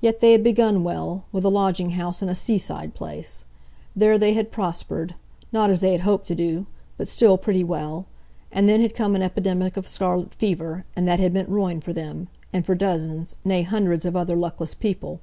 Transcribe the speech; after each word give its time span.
Yet 0.00 0.20
they 0.20 0.30
had 0.30 0.44
begun 0.44 0.84
well, 0.84 1.24
with 1.32 1.44
a 1.44 1.48
lodging 1.48 1.90
house 1.98 2.22
in 2.22 2.28
a 2.28 2.32
seaside 2.36 2.94
place. 2.94 3.44
There 3.96 4.16
they 4.16 4.34
had 4.34 4.52
prospered, 4.52 5.16
not 5.50 5.68
as 5.68 5.80
they 5.80 5.90
had 5.90 6.02
hoped 6.02 6.28
to 6.28 6.36
do, 6.36 6.66
but 6.96 7.08
still 7.08 7.36
pretty 7.36 7.64
well; 7.64 8.06
and 8.52 8.68
then 8.68 8.82
had 8.82 8.94
come 8.94 9.16
an 9.16 9.22
epidemic 9.22 9.76
of 9.76 9.88
scarlet 9.88 10.32
fever, 10.32 10.84
and 10.94 11.08
that 11.08 11.18
had 11.18 11.34
meant 11.34 11.48
ruin 11.48 11.80
for 11.80 11.92
them, 11.92 12.28
and 12.52 12.64
for 12.64 12.76
dozens, 12.76 13.34
nay, 13.44 13.62
hundreds, 13.62 14.04
of 14.04 14.14
other 14.14 14.36
luckless 14.36 14.74
people. 14.74 15.18